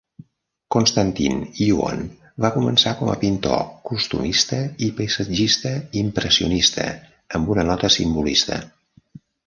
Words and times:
Konstantin 0.75 1.35
Yuon 1.65 2.01
va 2.45 2.51
començar 2.55 2.95
com 3.03 3.13
a 3.13 3.17
pintor 3.25 3.61
costumista 3.91 4.63
i 4.89 4.91
paisatgista 5.03 5.77
impressionista 6.05 6.91
amb 7.41 7.57
una 7.57 7.71
nota 7.73 7.97
simbolista. 8.01 8.65